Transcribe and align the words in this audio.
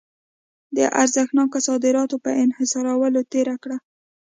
د 0.75 0.77
ارزښتناکه 1.01 1.59
صادراتو 1.67 2.15
په 2.25 2.31
انحصارولو 2.43 3.19
تېره 3.31 3.55
کړه. 3.63 3.77